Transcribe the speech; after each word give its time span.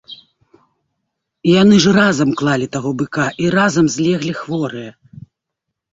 Яны 1.61 1.75
ж 1.85 1.93
разам 1.99 2.29
клалі 2.41 2.67
таго 2.77 2.95
быка 3.03 3.27
і 3.45 3.53
разам 3.59 3.85
злеглі 3.97 4.33
хворыя! 4.43 4.91